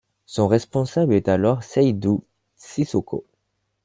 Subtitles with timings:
[0.25, 2.23] Son responsable est alors Seydou
[2.55, 3.23] Cissokho.